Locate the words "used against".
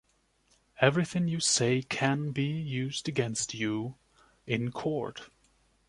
2.45-3.53